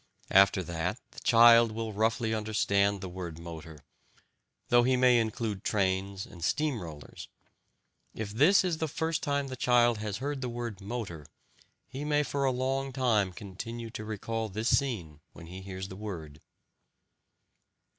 After 0.31 0.63
that 0.63 0.99
the 1.11 1.19
child 1.19 1.71
will 1.71 1.93
roughly 1.93 2.33
understand 2.33 3.01
the 3.01 3.07
word 3.07 3.37
"motor," 3.37 3.83
though 4.69 4.81
he 4.81 4.97
may 4.97 5.19
include 5.19 5.63
trains 5.63 6.25
and 6.25 6.43
steam 6.43 6.81
rollers 6.81 7.27
If 8.15 8.31
this 8.31 8.63
is 8.63 8.79
the 8.79 8.87
first 8.87 9.21
time 9.21 9.49
the 9.49 9.55
child 9.55 9.99
has 9.99 10.17
heard 10.17 10.41
the 10.41 10.49
word 10.49 10.81
"motor," 10.81 11.27
he 11.87 12.03
may 12.03 12.23
for 12.23 12.45
a 12.45 12.51
long 12.51 12.91
time 12.91 13.31
continue 13.31 13.91
to 13.91 14.03
recall 14.03 14.49
this 14.49 14.75
scene 14.75 15.19
when 15.33 15.45
he 15.45 15.61
hears 15.61 15.87
the 15.89 15.95
word. 15.95 16.41